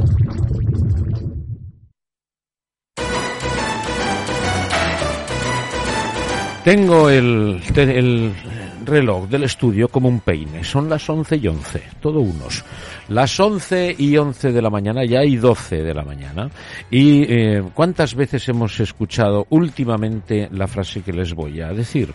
Tengo 6.63 7.09
el, 7.09 7.59
el 7.75 8.33
reloj 8.85 9.27
del 9.27 9.43
estudio 9.43 9.87
como 9.87 10.09
un 10.09 10.19
peine. 10.19 10.63
Son 10.63 10.89
las 10.89 11.09
11 11.09 11.37
y 11.37 11.47
11, 11.47 11.83
todo 11.99 12.19
unos. 12.19 12.63
Las 13.09 13.39
11 13.39 13.95
y 13.97 14.17
11 14.17 14.51
de 14.51 14.61
la 14.61 14.69
mañana, 14.69 15.05
ya 15.05 15.19
hay 15.19 15.37
12 15.37 15.81
de 15.81 15.93
la 15.93 16.03
mañana. 16.03 16.49
¿Y 16.89 17.23
eh, 17.23 17.63
cuántas 17.73 18.15
veces 18.15 18.47
hemos 18.49 18.79
escuchado 18.79 19.47
últimamente 19.49 20.49
la 20.51 20.67
frase 20.67 21.01
que 21.01 21.13
les 21.13 21.33
voy 21.33 21.61
a 21.61 21.73
decir? 21.73 22.13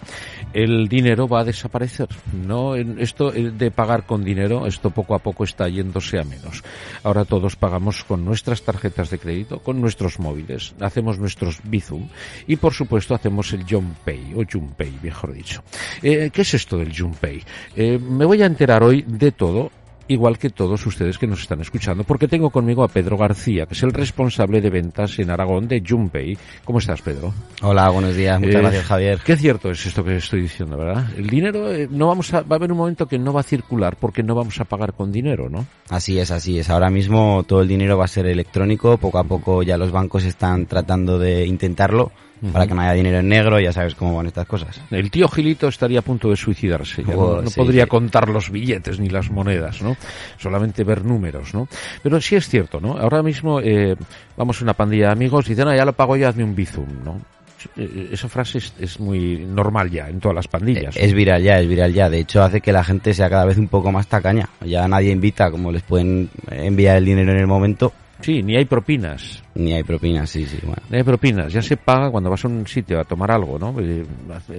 El 0.57 0.89
dinero 0.89 1.29
va 1.29 1.41
a 1.41 1.45
desaparecer. 1.45 2.09
No, 2.33 2.77
esto 2.77 3.31
de 3.31 3.71
pagar 3.71 4.07
con 4.07 4.25
dinero, 4.25 4.67
esto 4.67 4.89
poco 4.89 5.15
a 5.15 5.19
poco 5.19 5.45
está 5.45 5.69
yéndose 5.69 6.19
a 6.19 6.25
menos. 6.25 6.65
Ahora 7.03 7.27
todos 7.27 7.57
pagamos 7.57 8.05
con 8.05 8.25
nuestras 8.25 8.63
tarjetas 8.63 9.11
de 9.11 9.19
crédito, 9.19 9.59
con 9.59 9.83
nuestros 9.83 10.19
móviles, 10.19 10.75
hacemos 10.81 11.19
nuestros 11.19 11.61
Bizum 11.63 12.09
y 12.47 12.57
por 12.57 12.73
supuesto 12.73 13.15
hacemos 13.15 13.53
el 13.53 13.67
Pay 13.67 14.33
o 14.35 14.45
Junpay, 14.51 14.99
mejor 15.03 15.35
dicho. 15.35 15.63
Eh, 16.03 16.31
¿Qué 16.33 16.41
es 16.41 16.55
esto 16.55 16.79
del 16.79 16.97
Junpay? 16.97 17.43
Eh, 17.77 17.99
me 17.99 18.25
voy 18.25 18.41
a 18.41 18.47
enterar 18.47 18.83
hoy 18.83 19.05
de 19.07 19.33
todo 19.33 19.71
igual 20.09 20.39
que 20.39 20.51
todos 20.51 20.85
ustedes 20.87 21.19
que 21.19 21.27
nos 21.27 21.41
están 21.41 21.61
escuchando, 21.61 22.05
porque 22.05 22.29
tengo 22.29 22.51
conmigo 22.51 22.85
a 22.85 22.89
Pedro 22.89 23.17
García, 23.17 23.67
que 23.67 23.75
es 23.75 23.83
el 23.83 23.93
responsable 23.93 24.61
de 24.61 24.71
ventas 24.71 25.19
en 25.19 25.31
Aragón 25.31 25.69
de 25.69 25.83
Junpay. 25.87 26.37
¿Cómo 26.65 26.79
estás, 26.79 27.03
Pedro? 27.03 27.33
Hola, 27.63 27.89
buenos 27.91 28.15
días. 28.15 28.39
Muchas 28.41 28.57
eh, 28.57 28.61
gracias, 28.61 28.85
Javier. 28.85 29.21
Qué 29.25 29.37
cierto 29.37 29.71
es 29.71 29.85
esto 29.85 30.05
que 30.05 30.17
estoy 30.17 30.43
diciendo, 30.43 30.77
¿verdad? 30.77 31.07
El 31.17 31.27
dinero 31.27 31.73
eh, 31.73 31.89
no 31.91 32.09
vamos 32.09 32.33
a, 32.35 32.43
va 32.43 32.57
a 32.57 32.59
haber 32.59 32.73
un 32.73 32.79
momento 32.79 33.07
que 33.07 33.19
no 33.19 33.33
va 33.33 33.41
a 33.41 33.45
circular 33.45 33.97
porque 33.97 34.23
no 34.23 34.35
vamos 34.35 34.61
a 34.61 34.65
pagar 34.65 34.93
con 34.95 35.13
dinero, 35.13 35.49
¿no? 35.49 35.67
Así 35.89 36.19
es, 36.19 36.31
así 36.31 36.59
es. 36.59 36.71
Ahora 36.71 36.91
mismo 36.91 37.45
todo 37.47 37.63
el 37.63 37.69
dinero 37.69 37.99
va 37.99 38.05
a 38.05 38.09
ser 38.09 38.27
electrónico. 38.27 38.97
Poco 38.99 39.19
a 39.19 39.25
poco 39.25 39.63
ya 39.63 39.77
los 39.77 39.93
bancos 39.93 40.25
están 40.25 40.67
tratando 40.67 41.19
de 41.19 41.47
intentarlo 41.47 42.13
para 42.53 42.67
que 42.67 42.75
no 42.75 42.83
haya 42.83 42.93
dinero 42.93 43.19
en 43.19 43.29
negro, 43.29 43.59
ya 43.61 43.73
sabes 43.73 43.95
cómo 43.95 44.17
van 44.17 44.27
estas 44.27 44.47
cosas. 44.47 44.81
El 44.91 45.11
tío 45.11 45.29
Gilito 45.29 45.69
estaría 45.69 46.01
a 46.01 46.03
punto 46.03 46.31
de 46.31 46.37
suicidarse, 46.37 47.03
no, 47.03 47.19
oh, 47.19 47.45
podría 47.55 47.87
contar 47.87 48.29
los 48.29 48.51
billetes 48.51 49.01
ni 49.01 49.09
las 49.09 49.31
monedas, 49.31 49.83
¿no? 49.83 49.97
Solamente 50.39 50.85
ver 50.85 51.05
números, 51.05 51.55
¿no? 51.55 51.69
Pero 52.03 52.21
sí 52.21 52.37
es 52.37 52.49
cierto, 52.49 52.81
¿no? 52.81 52.99
Ahora 52.99 53.23
mismo 53.23 53.61
eh, 53.61 53.97
vamos 54.37 54.61
a 54.61 54.65
una 54.65 54.75
pandilla 54.75 55.07
de 55.07 55.13
amigos 55.13 55.47
y 55.47 55.51
dicen, 55.51 55.69
ah, 55.69 55.77
ya 55.77 55.85
lo 55.85 55.95
pago 55.95 56.17
yo, 56.17 56.29
hazme 56.29 56.45
un 56.45 56.55
bizum, 56.55 56.87
¿no? 57.05 57.21
Eh, 57.77 58.11
esa 58.13 58.29
frase 58.29 58.59
es, 58.79 59.01
muy 59.01 59.39
normal 59.39 59.91
ya 59.91 60.09
en 60.09 60.21
todas 60.21 60.35
las 60.35 60.49
pandillas. 60.49 60.97
Es 60.97 61.13
viral 61.13 61.43
ya, 61.43 61.59
es 61.59 61.67
viral 61.67 61.93
ya. 61.93 62.09
De 62.11 62.21
hecho, 62.21 62.43
hace 62.43 62.61
que 62.61 62.73
la 62.73 62.85
gente 62.85 63.15
sea 63.15 63.31
cada 63.31 63.45
vez 63.45 63.59
un 63.59 63.69
poco 63.69 63.91
más 63.91 64.07
tacaña. 64.07 64.49
Ya 64.65 64.87
nadie 64.87 65.11
invita, 65.11 65.51
como 65.51 65.73
les 65.73 65.83
pueden 65.83 66.31
enviar 66.51 66.99
el 66.99 67.05
dinero 67.05 67.33
en 67.33 67.39
el 67.39 67.47
momento, 67.47 67.93
Sí, 68.21 68.43
ni 68.43 68.57
hay 68.57 68.65
propinas. 68.65 69.43
Ni 69.55 69.73
hay 69.73 69.83
propinas, 69.83 70.31
sí, 70.31 70.47
sí. 70.47 70.59
Bueno. 70.63 70.83
Ni 70.91 70.99
hay 70.99 71.03
propinas. 71.03 71.53
Ya 71.53 71.63
se 71.63 71.77
paga 71.77 72.11
cuando 72.11 72.31
vas 72.31 72.45
a 72.45 72.49
un 72.49 72.67
sitio 72.67 73.01
a 73.01 73.05
tomar 73.05 73.31
algo, 73.31 73.59
¿no? 73.59 73.75
Eh, 73.81 74.05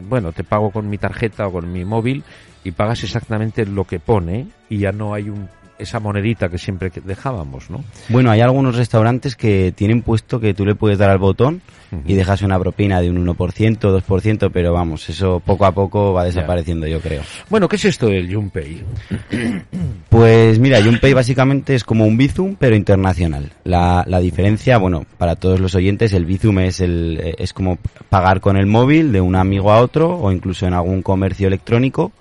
bueno, 0.08 0.32
te 0.32 0.44
pago 0.44 0.72
con 0.72 0.90
mi 0.90 0.98
tarjeta 0.98 1.48
o 1.48 1.52
con 1.52 1.72
mi 1.72 1.84
móvil 1.84 2.24
y 2.64 2.72
pagas 2.72 3.04
exactamente 3.04 3.66
lo 3.66 3.86
que 3.86 4.00
pone 4.00 4.48
y 4.70 4.80
ya 4.80 4.92
no 4.92 5.14
hay 5.14 5.30
un 5.30 5.50
esa 5.80 6.00
monedita 6.00 6.50
que 6.50 6.58
siempre 6.58 6.92
dejábamos, 7.04 7.70
¿no? 7.70 7.84
Bueno, 8.10 8.32
hay 8.32 8.42
algunos 8.42 8.76
restaurantes 8.76 9.36
que 9.36 9.72
tienen 9.76 10.02
puesto 10.02 10.40
que 10.40 10.54
tú 10.54 10.66
le 10.66 10.76
puedes 10.76 10.98
dar 10.98 11.10
al 11.10 11.18
botón 11.18 11.62
y 12.06 12.16
dejas 12.16 12.42
una 12.42 12.60
propina 12.60 13.02
de 13.02 13.10
un 13.10 13.26
1%, 13.26 13.36
2%, 13.80 14.52
pero 14.52 14.74
vamos, 14.74 15.08
eso 15.10 15.40
poco 15.40 15.66
a 15.66 15.72
poco 15.72 16.14
va 16.14 16.26
desapareciendo, 16.26 16.88
yo 16.88 17.00
creo. 17.00 17.22
Bueno, 17.50 17.68
¿qué 17.68 17.78
es 17.78 17.86
esto 17.86 18.08
del 18.08 18.34
Junpay? 18.34 18.84
Pues 20.10 20.58
mira, 20.58 20.82
Junpay 20.82 21.14
básicamente 21.14 21.76
es 21.76 21.84
como 21.84 22.06
un 22.06 22.18
Bizum, 22.18 22.56
pero 22.58 22.76
internacional. 22.76 23.52
La, 23.66 24.04
la 24.08 24.20
diferencia, 24.20 24.78
bueno, 24.78 25.06
para 25.18 25.36
todos 25.36 25.60
los 25.60 25.76
oyentes, 25.76 26.14
el 26.14 26.26
Bizum 26.26 26.60
es, 26.60 26.80
el, 26.80 27.36
es 27.38 27.54
como 27.54 27.78
pagar 28.10 28.40
con 28.40 28.58
el 28.58 28.66
móvil 28.66 29.12
de 29.12 29.22
un 29.22 29.36
amigo 29.36 29.72
a 29.72 29.82
otro 29.82 30.18
o 30.18 30.32
incluso 30.32 30.66
en 30.66 30.74
algún 30.74 31.02
comercio 31.02 31.48
electrónico 31.48 32.14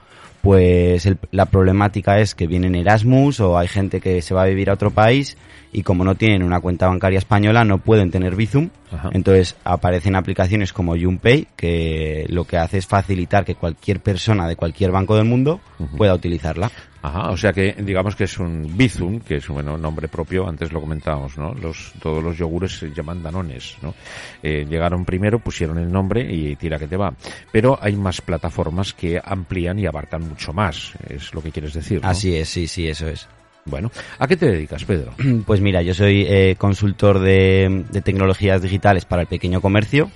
pues 0.47 1.09
la 1.33 1.47
problemática 1.47 2.21
es 2.21 2.37
que 2.37 2.47
vienen 2.47 2.77
Erasmus 2.77 3.41
o 3.41 3.59
hay 3.59 3.67
gente 3.67 4.01
que 4.01 4.23
se 4.23 4.33
va 4.33 4.43
a 4.43 4.47
vivir 4.47 4.71
a 4.71 4.75
otro 4.75 4.93
país 4.93 5.37
y 5.73 5.83
como 5.83 6.05
no 6.05 6.15
tienen 6.15 6.45
una 6.45 6.61
cuenta 6.61 6.87
bancaria 6.87 7.19
española 7.19 7.65
no 7.65 7.79
pueden 7.79 8.13
tener 8.13 8.37
Bizum. 8.37 8.71
Entonces 9.13 9.57
aparecen 9.65 10.15
aplicaciones 10.15 10.73
como 10.73 10.97
Junpay 10.97 11.49
que 11.57 12.27
lo 12.29 12.45
que 12.45 12.59
hace 12.59 12.79
es 12.79 12.87
facilitar 12.87 13.45
que 13.45 13.57
cualquier 13.57 13.99
persona 13.99 14.47
de 14.47 14.55
cualquier 14.55 14.93
banco 14.93 15.17
del 15.17 15.25
mundo 15.25 15.61
pueda 15.97 16.15
utilizarla. 16.15 16.71
Ajá, 17.07 17.31
o 17.31 17.37
sea 17.37 17.53
que 17.53 17.73
digamos 17.79 18.17
que 18.17 18.25
es 18.25 18.37
un 18.37 18.77
Bizum, 18.77 19.21
que 19.21 19.37
es 19.37 19.49
un 19.49 19.55
bueno, 19.55 19.79
nombre 19.79 20.09
propio, 20.09 20.49
antes 20.49 20.73
lo 20.73 20.81
comentábamos, 20.81 21.39
¿no? 21.39 21.55
Los, 21.55 21.93
todos 22.03 22.21
los 22.21 22.37
yogures 22.37 22.79
se 22.79 22.91
llaman 22.91 23.23
Danones, 23.23 23.77
¿no? 23.81 23.95
Eh, 24.43 24.67
llegaron 24.69 25.05
primero, 25.05 25.39
pusieron 25.39 25.79
el 25.79 25.89
nombre 25.89 26.27
y 26.29 26.57
tira 26.57 26.81
que 26.81 26.89
te 26.89 26.97
va. 26.97 27.15
Pero 27.53 27.79
hay 27.81 27.95
más 27.95 28.21
plataformas 28.21 28.93
que 28.93 29.21
amplían 29.25 29.79
y 29.79 29.87
abarcan 29.87 30.29
mucho 30.29 30.53
más, 30.53 30.95
es 31.09 31.33
lo 31.33 31.41
que 31.41 31.53
quieres 31.53 31.75
decir. 31.75 32.01
Así 32.03 32.35
es, 32.35 32.49
sí, 32.49 32.67
sí, 32.67 32.89
eso 32.89 33.07
es. 33.07 33.29
Bueno, 33.67 33.91
¿a 34.21 34.29
qué 34.29 34.37
te 34.37 34.47
dedicas, 34.47 34.85
Pedro? 34.85 35.13
Pues 35.47 35.61
mira, 35.61 35.83
yo 35.83 35.93
soy 35.93 36.25
eh, 36.29 36.55
consultor 36.57 37.19
de, 37.19 37.85
tecnologías 38.05 38.63
digitales 38.63 39.05
para 39.05 39.23
el 39.23 39.29
pequeño 39.29 39.61
comercio. 39.61 40.11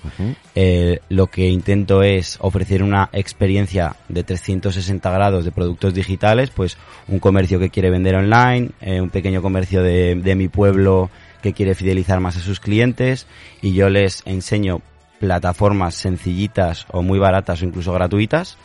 Eh, 0.55 0.99
lo 1.09 1.27
que 1.27 1.47
intento 1.47 2.01
es 2.01 2.37
ofrecer 2.41 2.81
una 2.81 3.09
experiencia 3.11 3.95
de 4.07 4.23
360 4.23 5.09
grados 5.11 5.45
de 5.45 5.51
productos 5.51 5.93
digitales, 5.93 6.49
pues 6.49 6.77
un 7.07 7.19
comercio 7.19 7.59
que 7.59 7.69
quiere 7.69 7.89
vender 7.89 8.15
online, 8.15 8.71
eh, 8.81 9.01
un 9.01 9.09
pequeño 9.09 9.41
comercio 9.41 9.83
de, 9.83 10.15
de 10.15 10.35
mi 10.35 10.47
pueblo 10.47 11.09
que 11.41 11.53
quiere 11.53 11.75
fidelizar 11.75 12.19
más 12.19 12.37
a 12.37 12.39
sus 12.39 12.59
clientes 12.59 13.27
y 13.61 13.73
yo 13.73 13.89
les 13.89 14.21
enseño 14.25 14.81
plataformas 15.21 15.93
sencillitas 15.93 16.87
o 16.91 17.03
muy 17.03 17.19
baratas 17.19 17.61
o 17.61 17.65
incluso 17.65 17.93
gratuitas, 17.93 18.57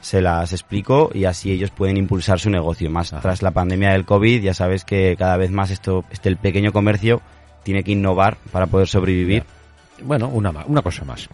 se 0.00 0.22
las 0.22 0.52
explico 0.52 1.10
y 1.12 1.24
así 1.24 1.50
ellos 1.50 1.70
pueden 1.70 1.96
impulsar 1.96 2.38
su 2.38 2.50
negocio. 2.50 2.88
Más 2.88 3.10
tras 3.20 3.42
la 3.42 3.50
pandemia 3.50 3.90
del 3.90 4.04
COVID, 4.04 4.40
ya 4.40 4.54
sabes 4.54 4.84
que 4.84 5.16
cada 5.18 5.36
vez 5.36 5.50
más 5.50 5.72
esto, 5.72 6.04
este 6.12 6.28
el 6.28 6.36
pequeño 6.36 6.72
comercio 6.72 7.20
tiene 7.64 7.82
que 7.82 7.90
innovar 7.90 8.36
para 8.52 8.68
poder 8.68 8.86
sobrevivir. 8.86 9.42
Bueno, 10.04 10.28
una, 10.28 10.52
una 10.66 10.82
cosa 10.82 11.04
más. 11.04 11.28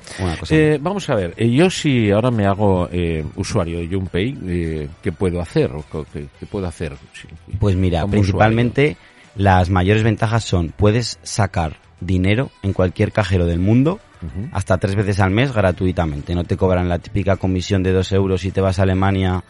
Eh, 0.49 0.79
vamos 0.81 1.11
a 1.11 1.15
ver, 1.15 1.35
eh, 1.37 1.51
yo 1.51 1.69
si 1.69 2.11
ahora 2.11 2.31
me 2.31 2.47
hago 2.47 2.89
eh, 2.91 3.23
usuario 3.37 3.81
de 3.81 3.89
Junpay, 3.89 4.89
¿qué 5.03 5.13
puedo 5.13 5.43
hacer? 5.43 5.71
¿Qué, 6.11 6.47
puedo 6.51 6.67
hacer? 6.67 6.95
pues 7.59 7.77
mira, 7.77 8.07
principalmente 8.07 8.97
las 9.37 9.69
mayores 9.69 10.03
ventajas 10.05 10.45
son, 10.45 10.73
puedes 10.75 11.19
sacar 11.23 11.77
dinero 12.01 12.51
en 12.63 12.73
cualquier 12.73 13.13
cajero 13.13 13.45
del 13.45 13.59
mundo 13.59 14.01
hasta 14.53 14.79
tres 14.79 14.95
veces 14.97 15.21
al 15.21 15.31
mes 15.31 15.53
gratuitamente. 15.53 16.35
No 16.35 16.45
te 16.45 16.57
cobran 16.57 16.89
la 16.89 16.99
típica 16.99 17.37
comisión 17.37 17.83
de 17.83 17.93
dos 17.93 18.13
euros 18.13 18.41
si 18.43 18.51
te 18.51 18.61
vas 18.61 18.79
a 18.79 18.83
Alemania 18.83 19.43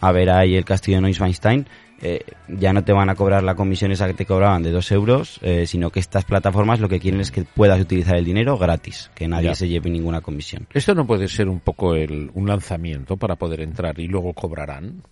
a 0.00 0.12
ver 0.12 0.30
ahí 0.30 0.56
el 0.56 0.64
castillo 0.64 0.98
de 0.98 1.02
Neuschwanstein. 1.02 1.66
Eh, 2.00 2.20
ya 2.46 2.72
no 2.72 2.84
te 2.84 2.92
van 2.92 3.10
a 3.10 3.16
cobrar 3.16 3.42
la 3.42 3.56
comisión 3.56 3.90
esa 3.90 4.06
que 4.06 4.14
te 4.14 4.24
cobraban 4.24 4.62
de 4.62 4.70
dos 4.70 4.92
euros, 4.92 5.40
eh, 5.42 5.66
sino 5.66 5.90
que 5.90 5.98
estas 5.98 6.24
plataformas 6.24 6.78
lo 6.78 6.88
que 6.88 7.00
quieren 7.00 7.20
es 7.20 7.32
que 7.32 7.42
puedas 7.42 7.80
utilizar 7.80 8.16
el 8.16 8.24
dinero 8.24 8.56
gratis, 8.56 9.10
que 9.16 9.26
nadie 9.26 9.52
se 9.56 9.68
lleve 9.68 9.90
ninguna 9.90 10.20
comisión. 10.20 10.68
¿Esto 10.72 10.94
no 10.94 11.06
puede 11.06 11.26
ser 11.26 11.48
un 11.48 11.58
poco 11.58 11.96
el, 11.96 12.30
un 12.34 12.46
lanzamiento 12.46 13.16
para 13.16 13.34
poder 13.34 13.62
entrar 13.62 13.98
y 13.98 14.06
luego 14.06 14.32
cobrarán? 14.32 15.02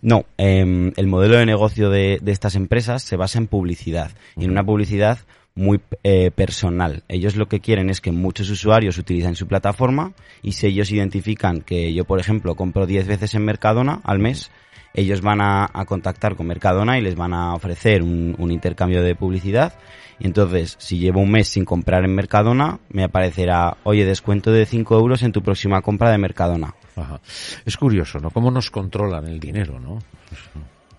No, 0.00 0.24
em, 0.36 0.92
el 0.96 1.06
modelo 1.06 1.36
de 1.36 1.46
negocio 1.46 1.90
de, 1.90 2.18
de, 2.20 2.32
estas 2.32 2.56
empresas 2.56 3.02
se 3.04 3.16
basa 3.16 3.38
en 3.38 3.46
publicidad. 3.46 4.10
Y 4.36 4.44
en 4.44 4.50
una 4.50 4.64
publicidad 4.64 5.18
muy 5.54 5.80
eh, 6.02 6.30
personal. 6.30 7.04
Ellos 7.08 7.36
lo 7.36 7.46
que 7.46 7.60
quieren 7.60 7.90
es 7.90 8.00
que 8.00 8.12
muchos 8.12 8.48
usuarios 8.50 8.98
utilicen 8.98 9.34
su 9.34 9.46
plataforma 9.46 10.12
y 10.42 10.52
si 10.52 10.66
ellos 10.66 10.90
identifican 10.90 11.60
que 11.60 11.92
yo, 11.92 12.04
por 12.04 12.20
ejemplo, 12.20 12.54
compro 12.54 12.86
10 12.86 13.06
veces 13.06 13.34
en 13.34 13.44
Mercadona 13.44 14.00
al 14.04 14.18
mes, 14.18 14.50
ellos 14.94 15.22
van 15.22 15.40
a, 15.40 15.68
contactar 15.86 16.36
con 16.36 16.46
Mercadona 16.46 16.98
y 16.98 17.02
les 17.02 17.14
van 17.14 17.32
a 17.32 17.54
ofrecer 17.54 18.02
un, 18.02 18.34
un, 18.38 18.50
intercambio 18.50 19.02
de 19.02 19.14
publicidad. 19.14 19.74
Y 20.18 20.26
entonces, 20.26 20.76
si 20.78 20.98
llevo 20.98 21.20
un 21.20 21.30
mes 21.30 21.48
sin 21.48 21.64
comprar 21.64 22.04
en 22.04 22.14
Mercadona, 22.14 22.78
me 22.90 23.04
aparecerá, 23.04 23.78
oye, 23.84 24.04
descuento 24.04 24.52
de 24.52 24.66
5 24.66 24.98
euros 24.98 25.22
en 25.22 25.32
tu 25.32 25.42
próxima 25.42 25.80
compra 25.80 26.10
de 26.10 26.18
Mercadona. 26.18 26.74
Ajá. 26.94 27.20
Es 27.64 27.76
curioso, 27.76 28.18
¿no? 28.18 28.30
Cómo 28.30 28.50
nos 28.50 28.70
controlan 28.70 29.26
el 29.26 29.40
dinero, 29.40 29.80
¿no? 29.80 29.98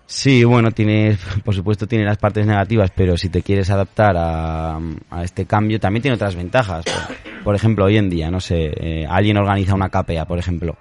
Sí, 0.06 0.44
bueno, 0.44 0.70
tiene, 0.70 1.16
por 1.44 1.54
supuesto 1.54 1.86
tiene 1.86 2.04
las 2.04 2.18
partes 2.18 2.46
negativas, 2.46 2.90
pero 2.94 3.16
si 3.16 3.28
te 3.28 3.42
quieres 3.42 3.70
adaptar 3.70 4.16
a, 4.16 4.78
a 5.10 5.24
este 5.24 5.46
cambio, 5.46 5.80
también 5.80 6.02
tiene 6.02 6.14
otras 6.16 6.36
ventajas. 6.36 6.84
Por, 6.84 7.44
por 7.44 7.54
ejemplo, 7.54 7.84
hoy 7.84 7.96
en 7.96 8.10
día, 8.10 8.30
no 8.30 8.40
sé, 8.40 8.72
eh, 8.76 9.06
alguien 9.08 9.36
organiza 9.36 9.74
una 9.74 9.88
KPA, 9.88 10.26
por 10.26 10.38
ejemplo, 10.38 10.76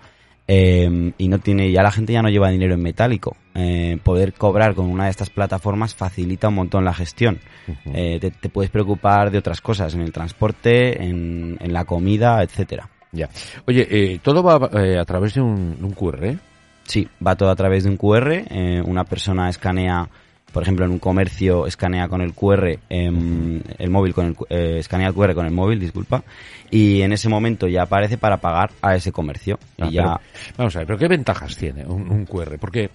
eh, 0.47 1.13
y 1.17 1.27
no 1.29 1.39
tiene, 1.39 1.71
ya 1.71 1.83
la 1.83 1.91
gente 1.91 2.13
ya 2.13 2.21
no 2.21 2.29
lleva 2.29 2.49
dinero 2.49 2.73
en 2.73 2.81
metálico. 2.81 3.37
Eh, 3.55 3.97
poder 4.03 4.33
cobrar 4.33 4.73
con 4.75 4.87
una 4.87 5.05
de 5.05 5.11
estas 5.11 5.29
plataformas 5.29 5.95
facilita 5.95 6.49
un 6.49 6.55
montón 6.55 6.83
la 6.83 6.93
gestión. 6.93 7.39
Eh, 7.85 8.17
te, 8.19 8.31
te 8.31 8.49
puedes 8.49 8.71
preocupar 8.71 9.31
de 9.31 9.37
otras 9.37 9.61
cosas, 9.61 9.93
en 9.93 10.01
el 10.01 10.11
transporte, 10.11 11.01
en, 11.03 11.57
en 11.59 11.73
la 11.73 11.85
comida, 11.85 12.43
etcétera. 12.43 12.89
Ya. 13.11 13.29
Oye, 13.67 13.87
eh, 13.89 14.19
todo 14.21 14.43
va 14.43 14.69
eh, 14.81 14.97
a 14.97 15.05
través 15.05 15.35
de 15.35 15.41
un, 15.41 15.77
un 15.81 15.91
QR. 15.91 16.35
Sí, 16.85 17.07
va 17.25 17.35
todo 17.35 17.49
a 17.49 17.55
través 17.55 17.83
de 17.83 17.89
un 17.89 17.97
QR. 17.97 18.45
eh, 18.49 18.81
una 18.85 19.03
persona 19.05 19.49
escanea, 19.49 20.07
por 20.51 20.63
ejemplo, 20.63 20.85
en 20.85 20.91
un 20.91 20.99
comercio, 20.99 21.65
escanea 21.65 22.07
con 22.07 22.21
el 22.21 22.33
QR, 22.33 22.77
em, 22.89 23.61
el 23.79 23.89
móvil 23.89 24.13
con 24.13 24.25
el, 24.27 24.35
eh, 24.49 24.77
escanea 24.79 25.07
el 25.07 25.13
QR 25.13 25.33
con 25.33 25.45
el 25.45 25.51
móvil, 25.53 25.79
disculpa, 25.79 26.23
y 26.69 27.01
en 27.01 27.13
ese 27.13 27.29
momento 27.29 27.67
ya 27.67 27.83
aparece 27.83 28.17
para 28.17 28.37
pagar 28.37 28.71
a 28.81 28.95
ese 28.95 29.11
comercio. 29.11 29.57
Ah, 29.79 29.87
y 29.89 29.93
ya, 29.93 30.03
pero- 30.03 30.19
vamos 30.57 30.75
a 30.75 30.79
ver, 30.79 30.87
pero 30.87 30.99
¿qué 30.99 31.07
ventajas 31.07 31.55
tiene 31.57 31.85
un, 31.85 32.09
un 32.11 32.25
QR? 32.25 32.57
Porque 32.59 32.89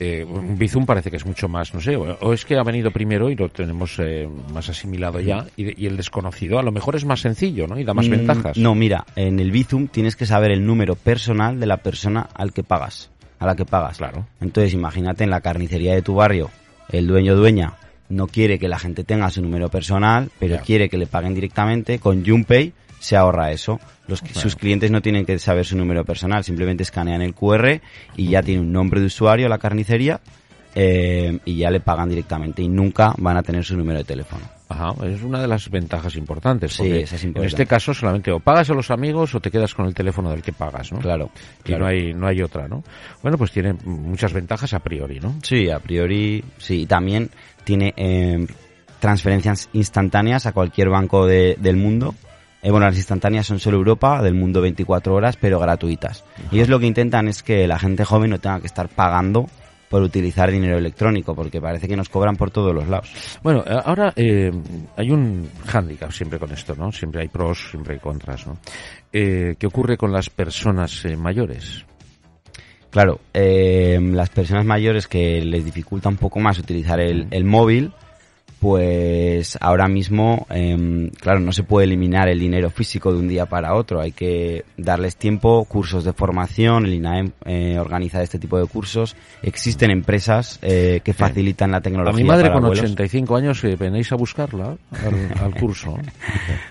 eh, 0.00 0.24
un 0.24 0.58
Bizum 0.58 0.86
parece 0.86 1.08
que 1.08 1.16
es 1.18 1.24
mucho 1.24 1.46
más, 1.48 1.72
no 1.72 1.80
sé, 1.80 1.94
o, 1.94 2.02
o 2.20 2.32
es 2.32 2.44
que 2.44 2.56
ha 2.58 2.64
venido 2.64 2.90
primero 2.90 3.30
y 3.30 3.36
lo 3.36 3.48
tenemos 3.48 3.94
eh, 4.00 4.28
más 4.52 4.68
asimilado 4.68 5.20
ya, 5.20 5.46
y, 5.56 5.84
y 5.84 5.86
el 5.86 5.96
desconocido 5.96 6.58
a 6.58 6.64
lo 6.64 6.72
mejor 6.72 6.96
es 6.96 7.04
más 7.04 7.20
sencillo, 7.20 7.68
¿no? 7.68 7.78
Y 7.78 7.84
da 7.84 7.94
más 7.94 8.08
Mm, 8.08 8.10
ventajas. 8.10 8.56
No, 8.58 8.74
mira, 8.74 9.04
en 9.14 9.38
el 9.38 9.52
Bizum 9.52 9.86
tienes 9.86 10.16
que 10.16 10.26
saber 10.26 10.50
el 10.50 10.66
número 10.66 10.96
personal 10.96 11.60
de 11.60 11.66
la 11.66 11.76
persona 11.76 12.28
al 12.34 12.52
que 12.52 12.64
pagas, 12.64 13.10
a 13.38 13.46
la 13.46 13.56
que 13.56 13.64
pagas. 13.64 13.98
Claro. 13.98 14.26
Entonces, 14.40 14.74
imagínate 14.74 15.24
en 15.24 15.30
la 15.30 15.40
carnicería 15.40 15.94
de 15.94 16.02
tu 16.02 16.14
barrio, 16.14 16.50
el 16.90 17.06
dueño 17.06 17.36
dueña 17.36 17.74
no 18.08 18.26
quiere 18.26 18.58
que 18.58 18.68
la 18.68 18.78
gente 18.78 19.04
tenga 19.04 19.30
su 19.30 19.42
número 19.42 19.68
personal, 19.70 20.30
pero 20.38 20.58
quiere 20.60 20.88
que 20.88 20.98
le 20.98 21.06
paguen 21.06 21.34
directamente 21.34 21.98
con 21.98 22.24
Junpay 22.24 22.72
se 23.04 23.16
ahorra 23.16 23.52
eso. 23.52 23.80
Los. 24.06 24.22
Sus 24.32 24.56
clientes 24.56 24.90
no 24.90 25.02
tienen 25.02 25.26
que 25.26 25.38
saber 25.38 25.66
su 25.66 25.76
número 25.76 26.04
personal, 26.04 26.42
simplemente 26.42 26.82
escanean 26.82 27.20
el 27.20 27.34
QR 27.34 27.80
y 28.16 28.28
ya 28.30 28.42
tiene 28.42 28.62
un 28.62 28.72
nombre 28.72 29.00
de 29.00 29.06
usuario 29.06 29.48
la 29.48 29.58
carnicería 29.58 30.20
eh, 30.74 31.38
y 31.44 31.56
ya 31.58 31.70
le 31.70 31.80
pagan 31.80 32.08
directamente 32.08 32.62
y 32.62 32.68
nunca 32.68 33.14
van 33.18 33.36
a 33.36 33.42
tener 33.42 33.64
su 33.64 33.76
número 33.76 33.98
de 33.98 34.04
teléfono. 34.04 34.42
Ajá, 34.68 34.92
es 35.06 35.22
una 35.22 35.40
de 35.40 35.46
las 35.46 35.70
ventajas 35.70 36.16
importantes. 36.16 36.72
Sí, 36.72 36.78
porque 36.82 37.00
esa 37.02 37.16
es 37.16 37.22
En 37.22 37.28
importante. 37.28 37.46
este 37.62 37.66
caso 37.66 37.94
solamente 37.94 38.32
o 38.32 38.40
pagas 38.40 38.70
a 38.70 38.74
los 38.74 38.90
amigos 38.90 39.34
o 39.34 39.40
te 39.40 39.50
quedas 39.50 39.74
con 39.74 39.86
el 39.86 39.94
teléfono 39.94 40.30
del 40.30 40.42
que 40.42 40.52
pagas, 40.52 40.90
¿no? 40.90 40.98
Claro, 40.98 41.30
Y 41.60 41.62
claro. 41.64 41.84
no 41.84 41.90
hay, 41.90 42.14
no 42.14 42.26
hay 42.26 42.42
otra, 42.42 42.66
¿no? 42.66 42.82
Bueno, 43.22 43.38
pues 43.38 43.52
tiene 43.52 43.74
muchas 43.84 44.32
ventajas 44.32 44.72
a 44.74 44.80
priori, 44.80 45.20
¿no? 45.20 45.36
Sí, 45.42 45.68
a 45.70 45.78
priori 45.78 46.42
sí. 46.58 46.82
Y 46.82 46.86
también 46.86 47.30
tiene 47.62 47.92
eh, 47.96 48.46
transferencias 49.00 49.68
instantáneas 49.74 50.46
a 50.46 50.52
cualquier 50.52 50.88
banco 50.88 51.26
de- 51.26 51.56
del 51.60 51.76
mundo. 51.76 52.14
Eh, 52.62 52.70
bueno, 52.70 52.86
las 52.86 52.96
instantáneas 52.96 53.46
son 53.46 53.58
solo 53.60 53.76
Europa, 53.76 54.22
del 54.22 54.34
mundo 54.34 54.62
24 54.62 55.14
horas, 55.14 55.36
pero 55.36 55.60
gratuitas. 55.60 56.24
Y 56.50 56.56
ellos 56.56 56.68
lo 56.70 56.80
que 56.80 56.86
intentan 56.86 57.28
es 57.28 57.42
que 57.42 57.66
la 57.68 57.78
gente 57.78 58.04
joven 58.06 58.30
no 58.30 58.38
tenga 58.40 58.60
que 58.60 58.66
estar 58.66 58.88
pagando 58.88 59.46
por 59.88 60.02
utilizar 60.02 60.50
dinero 60.50 60.78
electrónico, 60.78 61.34
porque 61.34 61.60
parece 61.60 61.88
que 61.88 61.96
nos 61.96 62.08
cobran 62.08 62.36
por 62.36 62.50
todos 62.50 62.74
los 62.74 62.88
lados. 62.88 63.12
Bueno, 63.42 63.64
eh, 63.66 63.80
ahora 63.84 64.12
eh, 64.16 64.50
hay 64.96 65.10
un 65.10 65.48
hándicap 65.66 66.10
siempre 66.10 66.38
con 66.38 66.52
esto, 66.52 66.74
¿no? 66.74 66.90
Siempre 66.92 67.22
hay 67.22 67.28
pros, 67.28 67.70
siempre 67.70 67.94
hay 67.94 68.00
contras, 68.00 68.46
¿no? 68.46 68.58
Eh, 69.12 69.54
¿Qué 69.58 69.66
ocurre 69.66 69.96
con 69.96 70.12
las 70.12 70.30
personas 70.30 71.04
eh, 71.04 71.16
mayores? 71.16 71.84
Claro, 72.90 73.20
eh, 73.32 73.98
las 74.00 74.30
personas 74.30 74.64
mayores 74.64 75.08
que 75.08 75.40
les 75.40 75.64
dificulta 75.64 76.08
un 76.08 76.16
poco 76.16 76.38
más 76.38 76.58
utilizar 76.60 77.00
el, 77.00 77.26
el 77.32 77.44
móvil, 77.44 77.92
pues 78.64 79.58
ahora 79.60 79.88
mismo, 79.88 80.46
em, 80.48 81.10
claro, 81.10 81.38
no 81.38 81.52
se 81.52 81.64
puede 81.64 81.84
eliminar 81.84 82.30
el 82.30 82.38
dinero 82.38 82.70
físico 82.70 83.12
de 83.12 83.18
un 83.18 83.28
día 83.28 83.44
para 83.44 83.74
otro. 83.74 84.00
Hay 84.00 84.12
que 84.12 84.64
darles 84.78 85.16
tiempo, 85.16 85.66
cursos 85.66 86.02
de 86.02 86.14
formación. 86.14 86.86
El 86.86 86.94
INAEM 86.94 87.32
eh, 87.44 87.76
organiza 87.78 88.22
este 88.22 88.38
tipo 88.38 88.58
de 88.58 88.64
cursos. 88.66 89.16
Existen 89.42 89.90
empresas 89.90 90.58
eh, 90.62 91.02
que 91.04 91.12
facilitan 91.12 91.72
la 91.72 91.76
A 91.76 91.80
tecnología. 91.82 92.16
mi 92.16 92.26
madre 92.26 92.44
para 92.44 92.54
con 92.54 92.64
abuelos. 92.64 92.84
85 92.84 93.36
años 93.36 93.62
eh, 93.64 93.76
venéis 93.78 94.10
a 94.12 94.16
buscarla 94.16 94.78
al, 94.92 95.42
al 95.44 95.54
curso. 95.60 95.98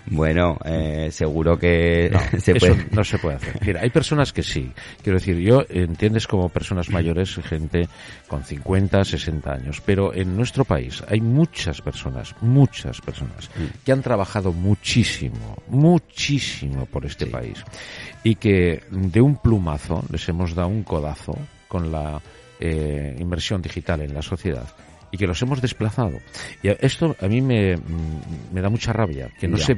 Bueno, 0.06 0.58
eh, 0.66 1.10
seguro 1.12 1.58
que 1.58 2.10
No, 2.12 2.20
se 2.40 2.52
eso 2.52 2.68
puede. 2.68 2.86
no 2.92 3.04
se 3.04 3.18
puede 3.18 3.36
hacer. 3.38 3.58
Mira, 3.66 3.82
hay 3.82 3.90
personas 3.90 4.32
que 4.34 4.44
sí. 4.44 4.72
Quiero 5.02 5.18
decir, 5.18 5.38
yo 5.38 5.64
entiendes 5.70 6.28
como 6.28 6.50
personas 6.50 6.90
mayores, 6.90 7.36
gente 7.36 7.88
con 8.28 8.44
50, 8.44 9.04
60 9.06 9.52
años, 9.52 9.82
pero 9.86 10.14
en 10.14 10.36
nuestro 10.36 10.66
país 10.66 11.04
hay 11.08 11.22
muchas 11.22 11.82
personas, 11.84 12.34
muchas 12.42 13.00
personas 13.02 13.50
que 13.86 13.92
han 13.92 14.02
trabajado 14.02 14.52
muchísimo, 14.54 15.58
muchísimo 15.68 16.86
por 16.88 17.06
este 17.06 17.26
país 17.28 17.64
y 18.24 18.36
que 18.36 18.84
de 18.90 19.22
un 19.22 19.38
plumazo 19.38 20.04
les 20.12 20.28
hemos 20.30 20.56
dado 20.56 20.70
un 20.70 20.84
codazo 20.84 21.38
con 21.68 21.92
la 21.92 22.22
eh, 22.60 23.16
inversión 23.20 23.62
digital 23.62 24.02
en 24.02 24.14
la 24.14 24.22
sociedad 24.22 24.68
y 25.12 25.18
que 25.18 25.28
los 25.28 25.40
hemos 25.44 25.62
desplazado. 25.62 26.18
Y 26.64 26.70
esto 26.84 27.16
a 27.22 27.28
mí 27.28 27.40
me, 27.40 27.76
mm, 27.78 28.52
me 28.52 28.62
da 28.62 28.70
mucha 28.70 28.92
rabia, 28.94 29.30
que 29.40 29.48
no 29.48 29.58
Ya. 29.58 29.66
sé, 29.66 29.78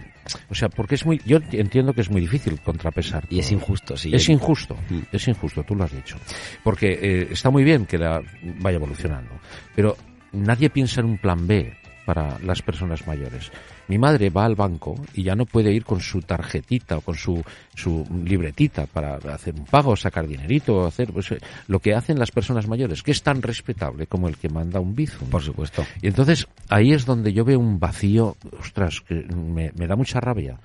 o 0.49 0.55
sea, 0.55 0.69
porque 0.69 0.95
es 0.95 1.05
muy, 1.05 1.21
yo 1.25 1.39
entiendo 1.51 1.91
que 1.93 1.99
es 1.99 2.09
muy 2.09 2.21
difícil 2.21 2.57
contrapesar. 2.61 3.25
Y 3.29 3.39
es 3.39 3.51
injusto, 3.51 3.97
sí. 3.97 4.11
Es 4.13 4.29
injusto, 4.29 4.77
Mm. 4.89 4.99
es 5.11 5.27
injusto, 5.27 5.63
tú 5.63 5.75
lo 5.75 5.83
has 5.83 5.91
dicho. 5.91 6.15
Porque 6.63 6.87
eh, 7.01 7.27
está 7.31 7.49
muy 7.49 7.65
bien 7.65 7.85
que 7.85 7.97
la 7.97 8.21
vaya 8.61 8.77
evolucionando, 8.77 9.31
pero 9.75 9.97
nadie 10.31 10.69
piensa 10.69 11.01
en 11.01 11.07
un 11.07 11.17
plan 11.17 11.45
B 11.45 11.73
para 12.05 12.39
las 12.39 12.61
personas 12.61 13.05
mayores. 13.07 13.51
Mi 13.87 13.97
madre 13.97 14.29
va 14.29 14.45
al 14.45 14.55
banco 14.55 14.95
y 15.13 15.23
ya 15.23 15.35
no 15.35 15.45
puede 15.45 15.71
ir 15.71 15.83
con 15.83 15.99
su 15.99 16.21
tarjetita 16.21 16.97
o 16.97 17.01
con 17.01 17.15
su, 17.15 17.43
su 17.73 18.05
libretita 18.23 18.85
para 18.85 19.15
hacer 19.33 19.55
un 19.55 19.65
pago, 19.65 19.95
sacar 19.95 20.27
dinerito, 20.27 20.77
o 20.77 20.87
hacer 20.87 21.11
pues, 21.11 21.31
eh, 21.31 21.39
lo 21.67 21.79
que 21.79 21.93
hacen 21.93 22.19
las 22.19 22.31
personas 22.31 22.67
mayores, 22.67 23.03
que 23.03 23.11
es 23.11 23.21
tan 23.21 23.41
respetable 23.41 24.07
como 24.07 24.27
el 24.27 24.37
que 24.37 24.49
manda 24.49 24.79
un 24.79 24.95
bizum. 24.95 25.29
Por 25.29 25.41
supuesto. 25.41 25.85
Y 26.01 26.07
entonces 26.07 26.47
ahí 26.69 26.93
es 26.93 27.05
donde 27.05 27.33
yo 27.33 27.43
veo 27.45 27.59
un 27.59 27.79
vacío, 27.79 28.37
ostras, 28.59 29.01
que 29.01 29.15
me, 29.15 29.71
me 29.75 29.87
da 29.87 29.95
mucha 29.95 30.19
rabia. 30.19 30.59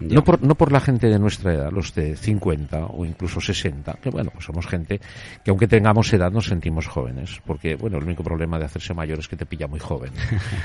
Ya. 0.00 0.14
No 0.14 0.24
por, 0.24 0.42
no 0.42 0.54
por 0.54 0.72
la 0.72 0.80
gente 0.80 1.08
de 1.08 1.18
nuestra 1.18 1.52
edad, 1.54 1.70
los 1.70 1.94
de 1.94 2.16
50 2.16 2.86
o 2.86 3.04
incluso 3.04 3.40
60, 3.40 3.98
que 4.02 4.08
bueno, 4.10 4.30
pues 4.32 4.46
somos 4.46 4.66
gente 4.66 4.98
que 5.44 5.50
aunque 5.50 5.68
tengamos 5.68 6.10
edad 6.12 6.32
nos 6.32 6.46
sentimos 6.46 6.86
jóvenes, 6.86 7.40
porque 7.46 7.74
bueno, 7.76 7.98
el 7.98 8.04
único 8.04 8.22
problema 8.24 8.58
de 8.58 8.64
hacerse 8.64 8.94
mayor 8.94 9.18
es 9.18 9.28
que 9.28 9.36
te 9.36 9.46
pilla 9.46 9.66
muy 9.66 9.78
joven. 9.80 10.12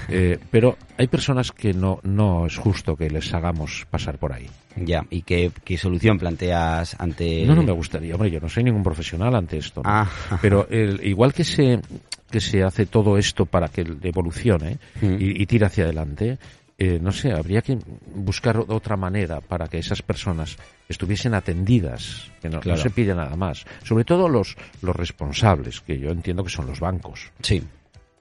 Eh, 0.10 0.38
pero 0.52 0.78
hay 0.98 1.08
personas 1.08 1.52
que 1.52 1.74
no, 1.74 2.00
no 2.04 2.46
es 2.46 2.58
justo 2.58 2.96
que 2.96 3.10
les 3.10 3.34
hagamos 3.34 3.86
pasar 3.90 4.18
por 4.18 4.32
ahí. 4.34 4.48
Ya, 4.78 5.06
¿y 5.10 5.22
qué, 5.24 5.52
qué 5.64 5.78
solución 5.78 6.18
planteas 6.20 6.96
ante...? 7.00 7.46
No, 7.46 7.56
no 7.56 7.64
me 7.64 7.72
gustaría, 7.72 8.14
hombre, 8.16 8.30
yo 8.32 8.40
no 8.40 8.48
soy 8.50 8.64
ningún 8.64 8.84
profesional 8.84 9.36
ante 9.36 9.58
esto. 9.58 9.82
¿no? 9.84 9.90
Ah. 9.90 10.10
Pero 10.42 10.68
el- 10.70 11.02
igual 11.06 11.34
que 11.34 11.44
se, 11.44 11.80
que 12.30 12.40
se 12.40 12.64
hace 12.64 12.86
todo 12.86 13.18
esto 13.18 13.46
para 13.46 13.68
que 13.68 13.82
evolucione 14.04 14.78
Mm. 15.02 15.14
y, 15.20 15.42
y 15.42 15.46
tire 15.46 15.66
hacia 15.66 15.84
adelante, 15.86 16.38
eh, 16.78 17.00
no 17.02 17.12
sé, 17.12 17.32
habría 17.32 17.62
que 17.62 17.78
buscar 18.14 18.58
otra 18.58 18.98
manera 18.98 19.40
para 19.42 19.68
que 19.68 19.78
esas 19.78 20.02
personas 20.02 20.58
estuviesen 20.90 21.34
atendidas, 21.34 22.30
que 22.42 22.50
no, 22.50 22.62
se 22.78 22.90
pide 22.90 23.16
nada 23.16 23.36
más. 23.36 23.66
Sobre 23.84 24.04
todo 24.04 24.28
los, 24.28 24.56
los 24.82 24.96
responsables, 24.96 25.82
que 25.82 25.98
yo 26.00 26.10
entiendo 26.12 26.44
que 26.44 26.50
son 26.50 26.68
los 26.68 26.80
bancos. 26.80 27.32
Sí, 27.42 27.64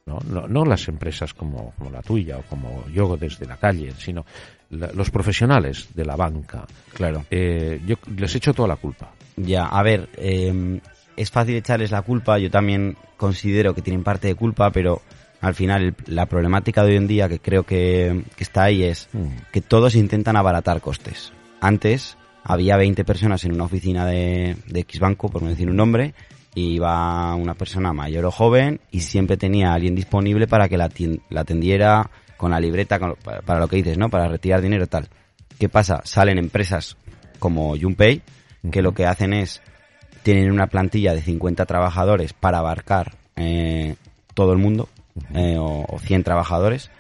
¿no? 0.07 0.19
No, 0.29 0.47
no 0.47 0.65
las 0.65 0.87
empresas 0.89 1.35
como, 1.35 1.73
como 1.79 1.91
la 1.91 2.03
tuya 2.03 2.39
o 2.39 2.43
como 2.43 2.85
yo 2.93 3.17
desde 3.17 3.47
la 3.47 3.57
calle, 3.57 3.93
sino 3.99 4.25
la- 4.71 4.93
los 4.93 5.11
profesionales 5.11 5.89
de 5.95 6.05
la 6.05 6.15
banca. 6.17 6.65
claro. 6.93 7.25
Eh, 7.31 7.81
yo 7.87 7.97
les 8.17 8.35
echo 8.37 8.55
toda 8.55 8.69
la 8.69 8.77
culpa. 8.77 9.11
Ya, 9.37 9.67
a 9.67 9.83
ver, 9.83 10.09
eh, 10.17 10.81
es 11.17 11.31
fácil 11.31 11.57
echarles 11.57 11.91
la 11.91 12.03
culpa, 12.03 12.39
yo 12.39 12.51
también 12.51 12.97
considero 13.17 13.75
que 13.75 13.83
tienen 13.83 14.05
parte 14.05 14.29
de 14.29 14.35
culpa, 14.37 14.71
pero 14.71 15.03
al 15.45 15.55
final 15.55 15.95
la 16.07 16.27
problemática 16.27 16.83
de 16.85 16.91
hoy 16.93 16.97
en 16.97 17.07
día 17.07 17.29
que 17.29 17.39
creo 17.39 17.65
que, 17.65 18.23
que 18.37 18.45
está 18.45 18.65
ahí 18.65 18.83
es 18.85 19.09
Mm. 19.13 19.27
que 19.53 19.61
todos 19.61 19.95
intentan 19.95 20.37
abaratar 20.37 20.81
costes. 20.81 21.33
Antes 21.61 22.17
había 22.43 22.77
20 22.77 23.05
personas 23.05 23.45
en 23.45 23.53
una 23.53 23.65
oficina 23.65 24.07
de, 24.07 24.57
de 24.67 24.81
X 24.81 25.01
banco, 25.01 25.29
por 25.29 25.43
no 25.43 25.49
decir 25.51 25.69
un 25.69 25.77
nombre, 25.77 26.15
y 26.55 26.75
iba 26.75 27.35
una 27.35 27.55
persona 27.55 27.93
mayor 27.93 28.25
o 28.27 28.31
joven 28.31 28.81
y 28.91 29.01
siempre 29.01 29.37
tenía 29.37 29.71
a 29.71 29.75
alguien 29.75 29.95
disponible 29.95 30.47
para 30.47 30.69
que 30.69 30.77
la, 30.77 30.89
atendiera 31.37 32.11
con 32.37 32.51
la 32.51 32.61
libreta, 32.61 32.99
con- 32.99 33.17
para, 33.23 33.41
para 33.43 33.61
lo 33.61 33.69
que 33.69 33.77
dices, 33.77 33.99
¿no? 33.99 34.09
Para 34.09 34.29
retirar 34.29 34.61
dinero 34.63 34.87
tal. 34.87 35.09
¿Qué 35.59 35.69
pasa? 35.69 36.01
Salen 36.05 36.39
empresas 36.39 36.97
como 37.39 37.77
Junpay, 37.79 38.23
que 38.71 38.83
lo 38.83 38.93
que 38.93 39.07
hacen 39.07 39.33
es, 39.33 39.63
tienen 40.23 40.51
una 40.51 40.67
plantilla 40.69 41.13
de 41.15 41.23
50 41.23 41.67
trabajadores 41.67 42.33
para 42.33 42.59
abarcar 42.59 43.17
eh, 43.37 43.97
todo 44.35 44.53
el 44.53 44.59
mundo, 44.59 44.89
eh, 45.35 45.57
o, 45.59 45.85
o 45.89 45.99
100 45.99 46.25
trabajadores, 46.25 46.91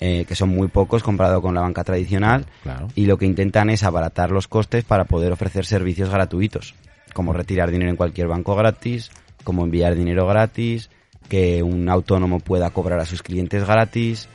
eh, 0.00 0.24
que 0.26 0.34
son 0.34 0.48
muy 0.50 0.68
pocos 0.68 1.02
comparado 1.02 1.40
con 1.42 1.54
la 1.54 1.60
banca 1.60 1.84
tradicional, 1.84 2.46
Claro. 2.62 2.88
y 2.94 3.06
lo 3.06 3.18
que 3.18 3.26
intentan 3.26 3.70
es 3.70 3.82
abaratar 3.84 4.30
los 4.30 4.48
costes 4.48 4.84
para 4.84 5.04
poder 5.04 5.32
ofrecer 5.32 5.64
servicios 5.64 6.10
gratuitos. 6.10 6.74
como 7.14 7.32
retirar 7.34 7.70
dinero 7.70 7.90
en 7.90 7.96
cualquier 7.96 8.26
banco 8.28 8.56
gratis, 8.56 9.10
como 9.44 9.64
enviar 9.64 9.94
dinero 9.94 10.26
gratis, 10.26 10.88
que 11.28 11.62
un 11.62 11.88
autónomo 11.90 12.40
pueda 12.40 12.70
cobrar 12.70 12.98
a 13.00 13.04
sus 13.04 13.22
clientes 13.22 13.66
gratis. 13.66 14.28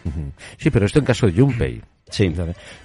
Sí, 0.57 0.69
pero 0.69 0.85
esto 0.85 0.99
en 0.99 1.05
caso 1.05 1.25
de 1.27 1.33
Junpay. 1.33 1.81
Sí, 2.09 2.31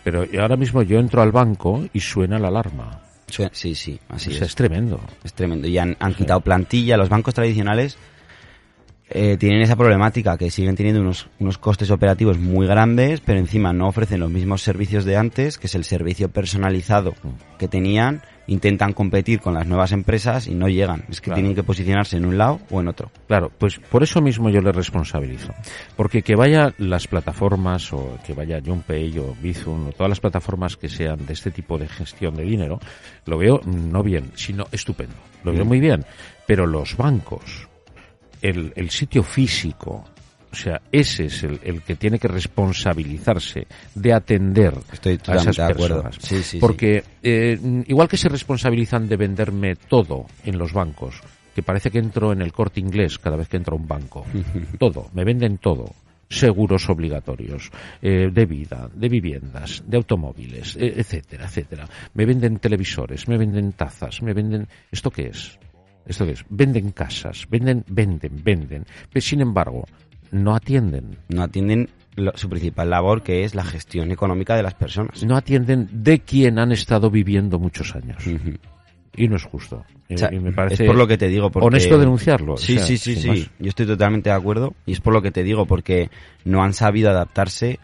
Pero 0.02 0.24
ahora 0.40 0.56
mismo 0.56 0.82
yo 0.82 0.98
entro 0.98 1.20
al 1.22 1.30
banco 1.30 1.84
y 1.92 2.00
suena 2.00 2.38
la 2.38 2.48
alarma. 2.48 3.00
Sí, 3.28 3.74
sí, 3.74 4.00
así 4.08 4.30
O 4.30 4.32
sea, 4.32 4.42
es. 4.42 4.48
es 4.48 4.54
tremendo. 4.54 4.98
Es 5.24 5.32
tremendo. 5.34 5.68
Y 5.68 5.76
han, 5.78 5.96
han 6.00 6.14
quitado 6.14 6.40
plantilla. 6.40 6.96
Los 6.96 7.08
bancos 7.08 7.34
tradicionales 7.34 7.96
eh, 9.14 9.36
tienen 9.38 9.62
esa 9.62 9.76
problemática, 9.76 10.36
que 10.36 10.50
siguen 10.50 10.76
teniendo 10.76 11.00
unos, 11.00 11.28
unos 11.38 11.58
costes 11.58 11.90
operativos 11.90 12.38
muy 12.38 12.66
grandes, 12.66 13.20
pero 13.20 13.38
encima 13.38 13.72
no 13.72 13.88
ofrecen 13.88 14.20
los 14.20 14.30
mismos 14.30 14.62
servicios 14.62 15.04
de 15.04 15.16
antes, 15.16 15.58
que 15.58 15.66
es 15.66 15.74
el 15.74 15.84
servicio 15.84 16.28
personalizado 16.30 17.14
que 17.58 17.68
tenían. 17.68 18.22
Intentan 18.48 18.92
competir 18.92 19.40
con 19.40 19.54
las 19.54 19.68
nuevas 19.68 19.92
empresas 19.92 20.48
y 20.48 20.54
no 20.56 20.68
llegan. 20.68 21.04
Es 21.08 21.20
que 21.20 21.26
Claro. 21.26 21.36
tienen 21.36 21.54
que 21.54 21.62
posicionarse 21.62 22.16
en 22.16 22.24
un 22.24 22.36
lado 22.36 22.58
o 22.70 22.80
en 22.80 22.88
otro. 22.88 23.10
Claro, 23.28 23.52
pues 23.56 23.78
por 23.78 24.02
eso 24.02 24.20
mismo 24.20 24.50
yo 24.50 24.60
le 24.60 24.72
responsabilizo. 24.72 25.54
Porque 25.96 26.22
que 26.22 26.34
vaya 26.34 26.74
las 26.78 27.06
plataformas 27.06 27.92
o 27.92 28.18
que 28.26 28.34
vaya 28.34 28.60
Junpay 28.64 29.16
o 29.20 29.36
Bizum 29.40 29.86
o 29.86 29.92
todas 29.92 30.08
las 30.10 30.18
plataformas 30.20 30.76
que 30.76 30.88
sean 30.88 31.24
de 31.24 31.32
este 31.34 31.52
tipo 31.52 31.78
de 31.78 31.86
gestión 31.86 32.34
de 32.34 32.42
dinero, 32.42 32.80
lo 33.26 33.38
veo 33.38 33.60
no 33.64 34.02
bien, 34.02 34.32
sino 34.34 34.66
estupendo. 34.72 35.14
Lo 35.44 35.52
veo 35.52 35.64
Mm. 35.64 35.68
muy 35.68 35.78
bien. 35.80 36.04
Pero 36.44 36.66
los 36.66 36.96
bancos, 36.96 37.68
el, 38.42 38.72
el 38.76 38.90
sitio 38.90 39.22
físico, 39.22 40.04
o 40.52 40.54
sea, 40.54 40.82
ese 40.90 41.26
es 41.26 41.44
el, 41.44 41.58
el 41.62 41.82
que 41.82 41.96
tiene 41.96 42.18
que 42.18 42.28
responsabilizarse 42.28 43.66
de 43.94 44.12
atender 44.12 44.74
Estoy 44.92 45.18
a 45.26 45.36
esas 45.36 45.56
de 45.56 45.74
personas. 45.74 46.16
Sí, 46.20 46.36
sí, 46.36 46.42
sí. 46.42 46.58
Porque 46.58 47.02
eh, 47.22 47.58
igual 47.86 48.08
que 48.08 48.18
se 48.18 48.28
responsabilizan 48.28 49.08
de 49.08 49.16
venderme 49.16 49.76
todo 49.76 50.26
en 50.44 50.58
los 50.58 50.74
bancos, 50.74 51.22
que 51.54 51.62
parece 51.62 51.90
que 51.90 51.98
entro 51.98 52.32
en 52.32 52.42
el 52.42 52.52
corte 52.52 52.80
inglés 52.80 53.18
cada 53.18 53.36
vez 53.36 53.48
que 53.48 53.56
entro 53.56 53.76
a 53.76 53.80
un 53.80 53.88
banco, 53.88 54.26
todo, 54.78 55.08
me 55.14 55.24
venden 55.24 55.56
todo. 55.58 55.94
Seguros 56.28 56.88
obligatorios, 56.88 57.70
eh, 58.00 58.30
de 58.32 58.46
vida, 58.46 58.88
de 58.94 59.08
viviendas, 59.08 59.84
de 59.86 59.98
automóviles, 59.98 60.76
eh, 60.76 60.94
etcétera, 60.96 61.44
etcétera. 61.44 61.86
Me 62.14 62.24
venden 62.24 62.58
televisores, 62.58 63.28
me 63.28 63.36
venden 63.36 63.72
tazas, 63.72 64.22
me 64.22 64.32
venden... 64.32 64.66
¿Esto 64.90 65.10
qué 65.10 65.26
es? 65.26 65.58
¿Esto 66.06 66.24
es? 66.24 66.44
Venden 66.48 66.90
casas, 66.90 67.46
venden, 67.48 67.84
venden, 67.88 68.32
venden. 68.42 68.84
Pero, 69.12 69.20
sin 69.24 69.40
embargo, 69.40 69.86
no 70.30 70.54
atienden. 70.54 71.16
No 71.28 71.42
atienden 71.42 71.88
lo- 72.16 72.32
su 72.36 72.48
principal 72.48 72.90
labor, 72.90 73.22
que 73.22 73.44
es 73.44 73.54
la 73.54 73.64
gestión 73.64 74.10
económica 74.10 74.56
de 74.56 74.62
las 74.62 74.74
personas. 74.74 75.22
No 75.24 75.36
atienden 75.36 75.88
de 75.92 76.20
quien 76.20 76.58
han 76.58 76.72
estado 76.72 77.10
viviendo 77.10 77.58
muchos 77.58 77.94
años. 77.94 78.24
Y 79.14 79.28
no 79.28 79.36
es 79.36 79.44
justo. 79.44 79.84
Y- 80.08 80.14
O 80.14 80.18
sea, 80.18 80.32
y 80.32 80.40
me 80.40 80.52
parece 80.52 80.84
es 80.84 80.88
por 80.88 80.96
lo 80.96 81.06
que 81.06 81.18
te 81.18 81.28
digo. 81.28 81.50
Porque... 81.50 81.66
honesto 81.66 81.98
denunciarlo. 81.98 82.54
o 82.54 82.56
Sí, 82.56 82.74
sea, 82.74 82.84
sí, 82.86 82.96
sí, 82.96 83.14
sí. 83.16 83.28
más. 83.28 83.50
Yo 83.58 83.68
estoy 83.68 83.86
totalmente 83.86 84.30
de 84.30 84.36
acuerdo. 84.36 84.74
Y 84.86 84.92
es 84.92 85.00
por 85.00 85.12
lo 85.12 85.22
que 85.22 85.30
te 85.30 85.42
digo, 85.42 85.66
porque 85.66 86.10
no 86.44 86.62
han 86.62 86.72
sabido 86.74 87.10
adaptarse 87.10 87.78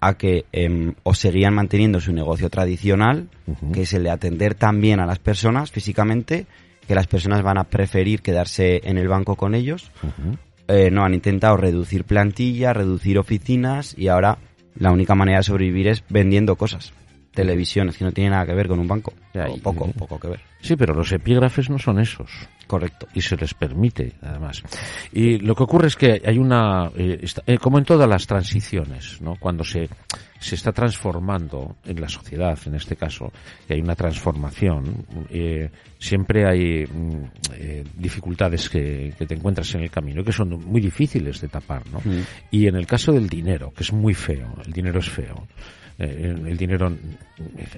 a 0.00 0.14
que 0.14 0.46
em, 0.52 0.94
o 1.02 1.12
seguían 1.14 1.52
manteniendo 1.54 2.00
su 2.00 2.12
negocio 2.14 2.48
tradicional, 2.48 3.28
que 3.74 3.82
es 3.82 3.92
el 3.92 4.04
de 4.04 4.10
atender 4.10 4.54
también 4.54 4.98
a 5.00 5.04
las 5.06 5.18
personas 5.18 5.70
físicamente, 5.70 6.46
que 6.90 6.96
las 6.96 7.06
personas 7.06 7.40
van 7.44 7.56
a 7.56 7.62
preferir 7.70 8.20
quedarse 8.20 8.80
en 8.82 8.98
el 8.98 9.06
banco 9.06 9.36
con 9.36 9.54
ellos. 9.54 9.92
Eh, 10.66 10.90
no, 10.90 11.04
han 11.04 11.14
intentado 11.14 11.56
reducir 11.56 12.02
plantilla, 12.02 12.72
reducir 12.72 13.16
oficinas 13.16 13.96
y 13.96 14.08
ahora 14.08 14.38
la 14.74 14.90
única 14.90 15.14
manera 15.14 15.38
de 15.38 15.44
sobrevivir 15.44 15.86
es 15.86 16.02
vendiendo 16.08 16.56
cosas. 16.56 16.92
Televisiones, 17.32 17.96
que 17.96 18.04
no 18.04 18.10
tiene 18.10 18.30
nada 18.30 18.44
que 18.44 18.54
ver 18.54 18.66
con 18.66 18.80
un 18.80 18.88
banco. 18.88 19.12
O 19.36 19.56
y- 19.56 19.60
poco, 19.60 19.86
poco 19.92 20.18
que 20.18 20.26
ver. 20.30 20.40
Sí, 20.62 20.74
pero 20.74 20.92
los 20.92 21.12
epígrafes 21.12 21.70
no 21.70 21.78
son 21.78 22.00
esos. 22.00 22.28
Correcto. 22.66 23.06
Y 23.14 23.20
se 23.20 23.36
les 23.36 23.54
permite, 23.54 24.14
además. 24.20 24.60
Y 25.12 25.38
lo 25.38 25.54
que 25.54 25.62
ocurre 25.62 25.86
es 25.86 25.94
que 25.94 26.20
hay 26.26 26.38
una, 26.38 26.90
eh, 26.96 27.20
está- 27.22 27.44
eh, 27.46 27.58
como 27.58 27.78
en 27.78 27.84
todas 27.84 28.08
las 28.08 28.26
transiciones, 28.26 29.20
¿no? 29.22 29.36
Cuando 29.38 29.62
se, 29.62 29.88
se 30.40 30.54
está 30.54 30.72
transformando 30.72 31.76
en 31.84 32.00
la 32.00 32.08
sociedad, 32.08 32.58
en 32.66 32.74
este 32.74 32.96
caso, 32.96 33.30
que 33.66 33.74
hay 33.74 33.80
una 33.80 33.94
transformación, 33.94 35.06
eh, 35.28 35.70
siempre 35.98 36.46
hay 36.48 36.86
mm, 36.86 37.24
eh, 37.54 37.84
dificultades 37.94 38.68
que, 38.70 39.12
que 39.16 39.26
te 39.26 39.34
encuentras 39.34 39.74
en 39.74 39.82
el 39.82 39.90
camino 39.90 40.22
y 40.22 40.24
que 40.24 40.32
son 40.32 40.48
muy 40.64 40.80
difíciles 40.80 41.40
de 41.40 41.48
tapar, 41.48 41.82
¿no? 41.90 41.98
Mm. 41.98 42.22
Y 42.50 42.66
en 42.66 42.76
el 42.76 42.86
caso 42.86 43.12
del 43.12 43.28
dinero, 43.28 43.72
que 43.72 43.82
es 43.82 43.92
muy 43.92 44.14
feo, 44.14 44.56
el 44.64 44.72
dinero 44.72 44.98
es 44.98 45.10
feo. 45.10 45.46
eh, 45.98 46.34
el 46.46 46.56
dinero, 46.56 46.90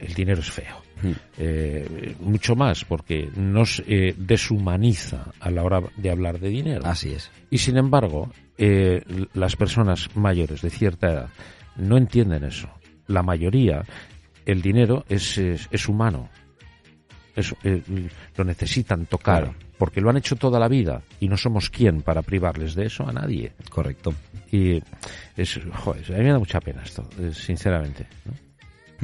el 0.00 0.14
dinero 0.14 0.40
es 0.40 0.50
feo. 0.50 0.80
Mm. 1.02 1.10
Eh, 1.38 2.14
mucho 2.20 2.54
más 2.54 2.84
porque 2.84 3.28
nos 3.34 3.82
eh, 3.88 4.14
deshumaniza 4.16 5.32
a 5.40 5.50
la 5.50 5.64
hora 5.64 5.80
de 5.96 6.10
hablar 6.10 6.38
de 6.38 6.48
dinero. 6.48 6.82
Así 6.84 7.12
es. 7.12 7.30
Y 7.50 7.58
sin 7.58 7.76
embargo, 7.76 8.30
las 9.34 9.56
personas 9.56 10.08
mayores 10.14 10.62
de 10.62 10.70
cierta 10.70 11.10
edad 11.10 11.30
no 11.76 11.96
entienden 11.96 12.44
eso. 12.44 12.68
La 13.06 13.22
mayoría, 13.22 13.82
el 14.46 14.62
dinero 14.62 15.04
es, 15.08 15.38
es, 15.38 15.68
es 15.70 15.88
humano. 15.88 16.28
Es- 17.34 17.54
eh, 17.64 17.82
lo 18.36 18.44
necesitan 18.44 19.06
tocar. 19.06 19.44
Claro. 19.44 19.58
Porque 19.78 20.00
lo 20.00 20.10
han 20.10 20.16
hecho 20.16 20.36
toda 20.36 20.60
la 20.60 20.68
vida 20.68 21.02
y 21.18 21.28
no 21.28 21.36
somos 21.36 21.68
quien 21.68 22.02
para 22.02 22.22
privarles 22.22 22.74
de 22.76 22.86
eso 22.86 23.08
a 23.08 23.12
nadie. 23.12 23.52
Correcto. 23.68 24.14
Y 24.52 24.80
es, 25.36 25.58
joder, 25.74 26.14
a 26.14 26.18
mí 26.18 26.24
me 26.24 26.30
da 26.32 26.38
mucha 26.38 26.60
pena 26.60 26.82
esto, 26.84 27.08
eh, 27.18 27.32
sinceramente. 27.34 28.06
¿no? 28.24 28.32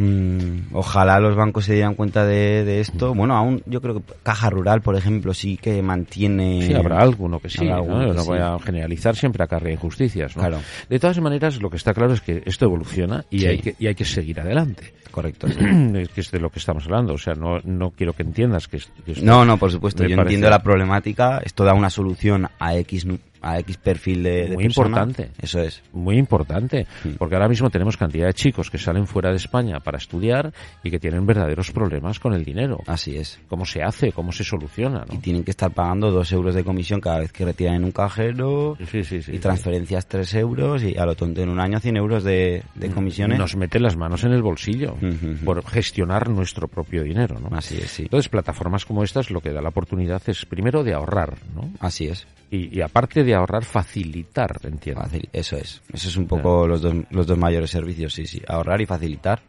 Mm, 0.00 0.75
ojalá 0.75 1.19
los 1.19 1.35
bancos 1.35 1.64
se 1.64 1.75
dieran 1.75 1.95
cuenta 1.95 2.25
de, 2.25 2.64
de 2.64 2.81
esto. 2.81 3.14
Bueno, 3.14 3.37
aún 3.37 3.62
yo 3.67 3.81
creo 3.81 3.97
que 3.97 4.02
Caja 4.23 4.49
Rural, 4.49 4.81
por 4.81 4.95
ejemplo, 4.97 5.35
sí 5.35 5.57
que 5.57 5.83
mantiene. 5.83 6.62
Sí, 6.67 6.73
habrá 6.73 7.00
alguno 7.00 7.40
que 7.40 7.50
sí, 7.50 7.64
¿no? 7.64 7.83
que 7.85 7.90
No 8.14 8.23
sí. 8.23 8.28
voy 8.28 8.38
a 8.38 8.57
generalizar, 8.61 9.17
siempre 9.17 9.43
acarrea 9.43 9.73
injusticias, 9.73 10.37
¿no? 10.37 10.43
Claro. 10.43 10.61
De 10.88 10.99
todas 11.00 11.21
maneras, 11.21 11.61
lo 11.61 11.69
que 11.69 11.76
está 11.76 11.93
claro 11.93 12.12
es 12.14 12.21
que 12.21 12.43
esto 12.47 12.64
evoluciona 12.67 13.25
y, 13.28 13.40
Sí. 13.40 13.47
hay, 13.49 13.59
que, 13.59 13.75
y 13.78 13.87
hay 13.88 13.95
que 13.97 14.05
seguir 14.05 14.40
adelante. 14.40 14.95
Correcto. 15.11 15.49
sí. 15.49 15.57
es 15.97 16.09
que 16.11 16.21
es 16.21 16.31
de 16.31 16.38
lo 16.38 16.50
que 16.50 16.61
estamos 16.61 16.85
hablando, 16.85 17.14
o 17.14 17.19
sea, 17.19 17.35
no, 17.35 17.59
no 17.64 17.90
quiero 17.90 18.12
que 18.12 18.23
entiendas 18.23 18.69
que, 18.69 18.78
que 19.05 19.12
esto- 19.12 19.25
No, 19.25 19.45
no, 19.45 19.57
por 19.59 19.73
supuesto. 19.73 20.05
Yo 20.05 20.14
parece- 20.14 20.35
entiendo 20.35 20.49
la 20.49 20.62
problemática. 20.62 21.38
Esto 21.45 21.64
da 21.64 21.75
una 21.75 21.90
solución 21.90 22.47
a 22.61 22.76
X, 22.76 23.05
a 23.42 23.59
X 23.61 23.76
perfil 23.78 24.23
de, 24.23 24.49
de 24.49 24.54
Muy 24.54 24.64
persona. 24.64 24.88
importante. 24.88 25.30
Eso 25.40 25.61
es. 25.61 25.83
muy 25.92 26.16
importante, 26.18 26.87
Sí. 27.02 27.14
porque 27.18 27.35
ahora 27.35 27.49
mismo 27.49 27.71
tenemos 27.71 27.97
cantidad 27.97 28.26
de 28.26 28.35
chicos 28.35 28.71
que 28.71 28.78
salen 28.78 29.07
fuera 29.07 29.30
de 29.30 29.37
España 29.37 29.80
para 29.80 29.99
estudiar 29.99 30.52
y 30.83 30.90
que 30.90 30.99
tienen 30.99 31.26
verdaderos 31.26 31.71
problemas 31.71 32.18
con 32.21 32.35
el 32.35 32.45
dinero. 32.45 32.80
Así 32.87 33.16
es. 33.16 33.38
¿Cómo 33.49 33.64
se 33.64 33.83
hace? 33.83 34.12
¿Cómo 34.12 34.33
se 34.33 34.45
soluciona? 34.45 35.04
Y 35.12 35.18
tienen 35.18 35.45
que 35.45 35.50
estar 35.50 35.71
pagando 35.71 36.11
dos 36.11 36.30
euros 36.33 36.54
de 36.54 36.64
comisión 36.64 37.00
cada 37.00 37.18
vez 37.21 37.33
que 37.33 37.45
retiran 37.45 37.75
en 37.76 37.85
un 37.85 37.92
cajero. 37.92 38.76
Sí, 38.90 39.04
sí, 39.04 39.23
sí. 39.23 39.33
y 39.35 39.38
transferencias 39.38 40.07
tres 40.07 40.35
euros 40.35 40.83
y 40.83 40.97
a 40.97 41.04
lo 41.07 41.14
tonto 41.14 41.42
en 41.42 41.49
un 41.49 41.61
año 41.61 41.78
100 41.80 41.97
euros 41.97 42.25
de, 42.25 42.62
de 42.75 42.90
comisiones. 42.90 43.38
Nos 43.38 43.57
mete 43.57 43.78
las 43.80 43.97
manos 43.97 44.25
en 44.25 44.33
el 44.33 44.42
bolsillo 44.42 44.97
por 45.45 45.64
gestionar 45.68 46.28
nuestro 46.28 46.68
propio 46.68 47.02
dinero, 47.02 47.38
¿no? 47.40 47.49
Así 47.57 47.76
es, 47.76 47.90
sí. 47.90 48.02
Entonces, 48.04 48.28
plataformas 48.28 48.85
como 48.85 49.04
estas 49.04 49.30
lo 49.30 49.40
que 49.40 49.50
da 49.52 49.61
la 49.61 49.68
oportunidad 49.68 50.23
es 50.26 50.45
primero 50.47 50.83
de 50.85 50.95
ahorrar, 50.95 51.35
¿no? 51.54 51.71
Así 51.80 52.09
es. 52.09 52.26
Y, 52.50 52.78
y 52.78 52.81
aparte 52.81 53.25
de 53.25 53.35
ahorrar, 53.35 53.64
facilitar, 53.64 54.57
entiendo. 54.64 55.02
Eso 55.33 55.57
es. 55.57 55.83
Eso 55.93 56.09
es 56.09 56.17
un 56.17 56.26
poco 56.26 56.67
los 56.67 56.81
dos, 56.81 56.95
los 57.11 57.26
dos 57.26 57.37
mayores 57.37 57.71
servicios, 57.71 58.14
sí, 58.14 58.26
sí. 58.26 58.40
Ahorrar 58.49 58.81
y 58.81 58.87
facilitar. 58.87 59.40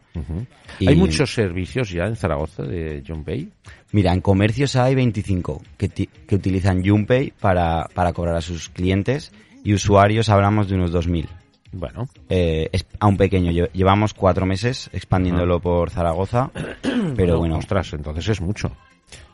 Y- 0.79 0.88
Hay 0.89 0.96
muchos 0.96 1.34
servicios 1.34 1.89
ya 1.91 2.06
en 2.06 2.15
Zaragoza 2.18 2.63
de 2.63 3.01
John 3.08 3.24
Pay. 3.24 3.50
Mira, 3.94 4.13
en 4.13 4.20
comercios 4.22 4.75
hay 4.75 4.96
25 4.96 5.62
que, 5.77 5.88
que 5.89 6.36
utilizan 6.36 6.86
Junpay 6.86 7.32
para, 7.39 7.88
para 7.94 8.12
cobrar 8.12 8.36
a 8.36 8.41
sus 8.41 8.68
clientes 8.70 9.32
y 9.63 9.74
usuarios 9.74 10.27
hablamos 10.29 10.68
de 10.68 10.75
unos 10.75 10.91
2.000. 10.94 11.27
Bueno, 11.72 12.08
Eh, 12.29 12.68
es 12.72 12.86
aún 13.00 13.15
pequeño. 13.15 13.51
Lle- 13.51 13.70
Llevamos 13.74 14.13
cuatro 14.13 14.46
meses 14.46 14.89
expandiéndolo 14.91 15.60
por 15.60 15.89
Zaragoza, 15.91 16.51
pero 17.15 17.38
bueno. 17.38 17.58
Ostras, 17.60 17.94
entonces 17.94 18.27
es 18.27 18.41
mucho. 18.41 18.75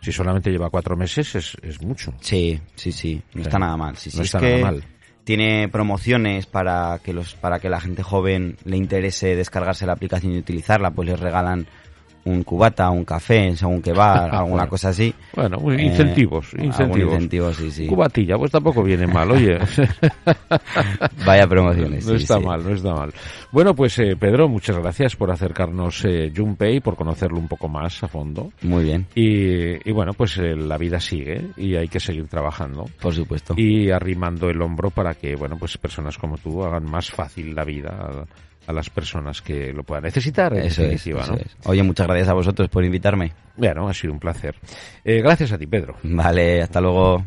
Si 0.02 0.12
solamente 0.12 0.52
lleva 0.52 0.70
cuatro 0.70 0.96
meses, 0.96 1.36
es, 1.36 1.58
es 1.62 1.82
mucho. 1.82 2.14
Sí, 2.22 2.60
sí, 2.76 2.92
sí. 2.92 3.22
No 3.34 3.42
está 3.42 3.58
nada 3.58 3.76
mal. 3.76 3.98
Sí, 3.98 4.12
sí. 4.12 4.18
No 4.18 4.24
es 4.24 4.28
está 4.28 4.40
que 4.40 4.60
nada 4.60 4.72
mal. 4.72 4.84
Tiene 5.24 5.68
promociones 5.70 6.46
para 6.46 7.00
que 7.04 7.12
los 7.12 7.34
para 7.34 7.60
que 7.60 7.70
la 7.70 7.82
gente 7.82 8.04
joven 8.04 8.58
le 8.64 8.78
interese 8.78 9.36
descargarse 9.36 9.88
la 9.88 9.94
aplicación 9.94 10.34
y 10.34 10.38
utilizarla, 10.38 10.92
pues 10.92 11.10
les 11.10 11.20
regalan 11.20 11.68
un 12.26 12.44
cubata, 12.44 12.90
un 12.90 13.06
café, 13.06 13.56
según 13.56 13.82
que 13.82 13.94
va, 13.94 14.26
alguna 14.26 14.42
Bueno. 14.64 14.70
cosa 14.70 14.90
así. 14.90 15.14
Bueno, 15.36 15.58
Eh, 15.72 15.84
incentivos, 15.84 16.54
incentivos. 16.58 17.14
incentivo, 17.14 17.54
sí, 17.54 17.72
sí. 17.72 17.88
Cubatilla, 17.88 18.38
pues 18.38 18.52
tampoco 18.52 18.84
viene 18.84 19.08
mal, 19.08 19.32
oye. 19.32 19.58
Vaya 21.26 21.48
promociones. 21.48 22.06
No 22.06 22.18
sí, 22.18 22.24
está 22.24 22.38
sí. 22.40 22.46
mal, 22.46 22.64
no 22.64 22.72
está 22.74 22.94
mal. 22.94 23.14
Bueno, 23.52 23.74
pues 23.76 23.98
eh, 24.00 24.16
Pedro, 24.20 24.48
muchas 24.50 24.78
gracias 24.78 25.16
por 25.16 25.32
acercarnos 25.32 26.04
eh, 26.06 26.32
Junpay, 26.36 26.80
por 26.82 26.96
conocerlo 26.96 27.38
un 27.40 27.48
poco 27.48 27.68
más 27.70 28.04
a 28.04 28.08
fondo. 28.08 28.52
Muy 28.62 28.84
bien, 28.84 29.06
Y, 29.16 29.88
y 29.90 29.92
bueno, 29.94 30.14
pues 30.14 30.38
eh, 30.38 30.56
la 30.56 30.78
vida 30.78 31.00
sigue 31.00 31.42
y 31.58 31.76
hay 31.76 31.88
que 31.88 32.00
seguir 32.00 32.28
trabajando 32.28 32.86
por 33.02 33.14
supuesto. 33.14 33.54
y 33.58 33.90
arrimando 33.92 34.50
el 34.50 34.62
hombro 34.62 34.90
para 34.90 35.14
que, 35.14 35.36
bueno, 35.36 35.58
pues 35.58 35.78
personas 35.78 36.18
como 36.18 36.38
tú 36.38 36.64
hagan 36.64 36.90
más 36.90 37.10
fácil 37.10 37.54
la 37.56 37.64
vida 37.64 38.26
a 38.68 38.74
las 38.74 38.90
personas 38.90 39.42
que 39.42 39.72
lo 39.74 39.84
puedan 39.84 40.04
necesitar, 40.04 40.54
en 40.54 40.60
Eso 40.64 40.82
es, 40.84 40.90
definitiva, 40.90 41.22
eso 41.24 41.34
¿no? 41.34 41.38
es. 41.40 41.56
Oye, 41.66 41.84
muchas 41.84 42.08
gracias 42.08 42.30
a 42.30 42.34
vosotros 42.34 42.70
por 42.70 42.84
invitarme. 42.84 43.34
Bueno, 43.58 43.88
ha 43.88 43.94
sido 43.94 44.14
un 44.14 44.20
placer. 44.20 44.56
Eh, 45.04 45.22
gracias 45.22 45.52
a 45.52 45.58
ti, 45.58 45.68
Pedro. 45.68 45.96
Vale, 46.04 46.62
hasta 46.64 46.82
luego. 46.82 47.24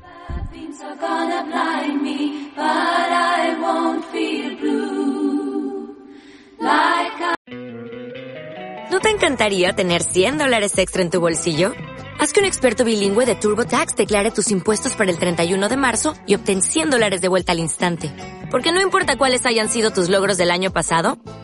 ¿No 8.91 9.01
te 9.01 9.11
encantaría 9.11 9.73
tener 9.75 10.03
100 10.03 10.39
dólares 10.39 10.77
extra 10.79 11.03
en 11.03 11.11
tu 11.11 11.21
bolsillo? 11.21 11.73
Haz 12.19 12.33
que 12.33 12.41
un 12.41 12.47
experto 12.47 12.85
bilingüe 12.85 13.27
de 13.27 13.37
TurboTax 13.37 13.95
declare 13.95 14.33
tus 14.33 14.51
impuestos 14.51 14.97
para 14.97 15.11
el 15.11 15.19
31 15.19 15.69
de 15.69 15.77
marzo 15.77 16.15
y 16.27 16.35
obtén 16.35 16.63
100 16.63 16.91
dólares 16.91 17.21
de 17.21 17.29
vuelta 17.29 17.53
al 17.53 17.61
instante. 17.61 18.11
Porque 18.51 18.73
no 18.73 18.81
importa 18.81 19.17
cuáles 19.17 19.47
hayan 19.47 19.69
sido 19.69 19.93
tus 19.93 20.09
logros 20.09 20.37
del 20.37 20.51
año 20.51 20.73
pasado, 20.73 21.19